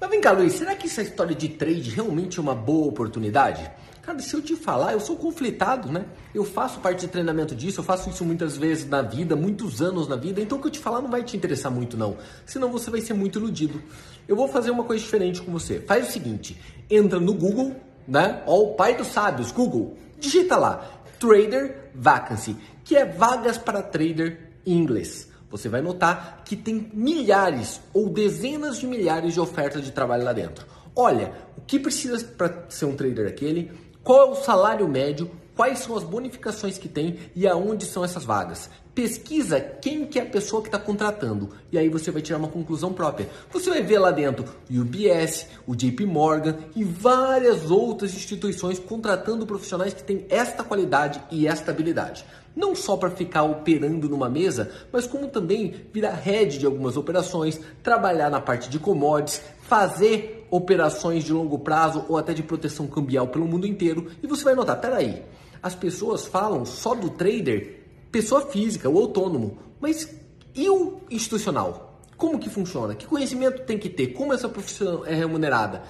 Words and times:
Mas 0.00 0.08
vem 0.08 0.18
cá, 0.18 0.32
Luiz, 0.32 0.54
será 0.54 0.74
que 0.74 0.86
essa 0.86 1.02
história 1.02 1.34
de 1.34 1.46
trade 1.46 1.90
realmente 1.90 2.38
é 2.38 2.42
uma 2.42 2.54
boa 2.54 2.86
oportunidade? 2.86 3.70
Cara, 4.00 4.18
se 4.18 4.32
eu 4.32 4.40
te 4.40 4.56
falar, 4.56 4.94
eu 4.94 5.00
sou 5.00 5.14
conflitado, 5.14 5.92
né? 5.92 6.06
Eu 6.34 6.42
faço 6.42 6.80
parte 6.80 7.00
de 7.00 7.08
treinamento 7.08 7.54
disso, 7.54 7.80
eu 7.80 7.84
faço 7.84 8.08
isso 8.08 8.24
muitas 8.24 8.56
vezes 8.56 8.88
na 8.88 9.02
vida, 9.02 9.36
muitos 9.36 9.82
anos 9.82 10.08
na 10.08 10.16
vida, 10.16 10.40
então 10.40 10.56
o 10.56 10.60
que 10.60 10.68
eu 10.68 10.70
te 10.70 10.78
falar 10.78 11.02
não 11.02 11.10
vai 11.10 11.22
te 11.22 11.36
interessar 11.36 11.70
muito, 11.70 11.98
não. 11.98 12.16
Senão 12.46 12.72
você 12.72 12.90
vai 12.90 13.02
ser 13.02 13.12
muito 13.12 13.38
iludido. 13.38 13.82
Eu 14.26 14.34
vou 14.34 14.48
fazer 14.48 14.70
uma 14.70 14.84
coisa 14.84 15.04
diferente 15.04 15.42
com 15.42 15.52
você. 15.52 15.80
Faz 15.80 16.08
o 16.08 16.12
seguinte: 16.12 16.58
entra 16.88 17.20
no 17.20 17.34
Google, 17.34 17.76
né? 18.08 18.42
Ó, 18.46 18.58
o 18.58 18.74
pai 18.76 18.96
dos 18.96 19.08
sábios, 19.08 19.52
Google, 19.52 19.98
digita 20.18 20.56
lá 20.56 20.82
Trader 21.18 21.90
Vacancy, 21.94 22.56
que 22.84 22.96
é 22.96 23.04
vagas 23.04 23.58
para 23.58 23.82
trader 23.82 24.50
em 24.64 24.78
inglês 24.78 25.30
você 25.50 25.68
vai 25.68 25.82
notar 25.82 26.42
que 26.44 26.54
tem 26.54 26.90
milhares 26.94 27.80
ou 27.92 28.08
dezenas 28.08 28.78
de 28.78 28.86
milhares 28.86 29.34
de 29.34 29.40
ofertas 29.40 29.84
de 29.84 29.90
trabalho 29.90 30.24
lá 30.24 30.32
dentro. 30.32 30.64
Olha, 30.94 31.32
o 31.56 31.60
que 31.60 31.78
precisa 31.78 32.24
para 32.24 32.66
ser 32.68 32.84
um 32.84 32.94
trader 32.94 33.26
aquele? 33.26 33.72
Qual 34.02 34.28
é 34.28 34.30
o 34.30 34.34
salário 34.36 34.88
médio? 34.88 35.30
Quais 35.60 35.80
são 35.80 35.94
as 35.94 36.02
bonificações 36.02 36.78
que 36.78 36.88
tem 36.88 37.18
e 37.36 37.46
aonde 37.46 37.84
são 37.84 38.02
essas 38.02 38.24
vagas? 38.24 38.70
Pesquisa 38.94 39.60
quem 39.60 40.06
que 40.06 40.18
é 40.18 40.22
a 40.22 40.26
pessoa 40.26 40.62
que 40.62 40.68
está 40.68 40.78
contratando 40.78 41.50
e 41.70 41.76
aí 41.76 41.86
você 41.90 42.10
vai 42.10 42.22
tirar 42.22 42.38
uma 42.38 42.48
conclusão 42.48 42.94
própria. 42.94 43.28
Você 43.52 43.68
vai 43.68 43.82
ver 43.82 43.98
lá 43.98 44.10
dentro 44.10 44.46
o 44.70 44.80
UBS, 44.80 45.48
o 45.66 45.76
JP 45.76 46.06
Morgan 46.06 46.56
e 46.74 46.82
várias 46.82 47.70
outras 47.70 48.14
instituições 48.14 48.78
contratando 48.78 49.46
profissionais 49.46 49.92
que 49.92 50.02
têm 50.02 50.24
esta 50.30 50.64
qualidade 50.64 51.22
e 51.30 51.46
esta 51.46 51.72
habilidade 51.72 52.24
não 52.56 52.74
só 52.74 52.96
para 52.96 53.10
ficar 53.10 53.44
operando 53.44 54.08
numa 54.08 54.28
mesa, 54.28 54.72
mas 54.90 55.06
como 55.06 55.28
também 55.28 55.86
virar 55.92 56.14
head 56.14 56.58
de 56.58 56.66
algumas 56.66 56.96
operações, 56.96 57.60
trabalhar 57.82 58.28
na 58.28 58.40
parte 58.40 58.68
de 58.68 58.78
commodities, 58.78 59.40
fazer 59.62 60.46
operações 60.50 61.22
de 61.22 61.32
longo 61.32 61.58
prazo 61.60 62.04
ou 62.08 62.18
até 62.18 62.34
de 62.34 62.42
proteção 62.42 62.88
cambial 62.88 63.28
pelo 63.28 63.46
mundo 63.46 63.68
inteiro. 63.68 64.10
E 64.20 64.26
você 64.26 64.42
vai 64.42 64.56
notar, 64.56 64.80
peraí, 64.80 65.22
as 65.62 65.74
pessoas 65.74 66.26
falam 66.26 66.64
só 66.64 66.94
do 66.94 67.10
trader, 67.10 67.80
pessoa 68.10 68.42
física, 68.42 68.88
o 68.88 68.98
autônomo, 68.98 69.58
mas 69.80 70.08
e 70.54 70.68
o 70.68 71.00
institucional? 71.10 72.00
Como 72.16 72.38
que 72.38 72.50
funciona? 72.50 72.94
Que 72.94 73.06
conhecimento 73.06 73.62
tem 73.62 73.78
que 73.78 73.88
ter? 73.88 74.08
Como 74.08 74.32
essa 74.32 74.48
profissão 74.48 75.06
é 75.06 75.14
remunerada? 75.14 75.82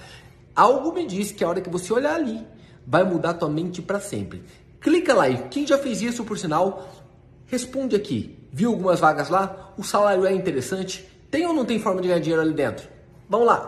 Algo 0.55 0.93
me 0.93 1.05
diz 1.05 1.31
que 1.31 1.43
a 1.43 1.49
hora 1.49 1.61
que 1.61 1.69
você 1.69 1.91
olhar 1.91 2.15
ali, 2.15 2.45
vai 2.85 3.03
mudar 3.03 3.33
tua 3.33 3.49
mente 3.49 3.81
para 3.81 3.99
sempre. 3.99 4.43
Clica 4.79 5.13
lá 5.13 5.29
e 5.29 5.37
quem 5.49 5.65
já 5.65 5.77
fez 5.77 6.01
isso, 6.01 6.23
por 6.23 6.37
sinal, 6.37 6.89
responde 7.45 7.95
aqui. 7.95 8.37
Viu 8.51 8.71
algumas 8.71 8.99
vagas 8.99 9.29
lá? 9.29 9.73
O 9.77 9.83
salário 9.83 10.25
é 10.25 10.33
interessante? 10.33 11.07
Tem 11.29 11.45
ou 11.45 11.53
não 11.53 11.65
tem 11.65 11.79
forma 11.79 12.01
de 12.01 12.07
ganhar 12.07 12.19
dinheiro 12.19 12.41
ali 12.41 12.53
dentro? 12.53 12.87
Vamos 13.29 13.47
lá! 13.47 13.59